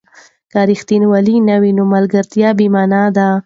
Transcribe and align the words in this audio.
که 0.51 0.59
ریښتینولي 0.69 1.35
نه 1.49 1.55
وي، 1.61 1.71
نو 1.77 1.83
ملګرتیا 1.93 2.49
بې 2.57 2.67
مانا 2.73 3.03
ده. 3.15 3.27